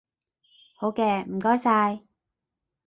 [0.77, 2.01] 好嘅，唔該晒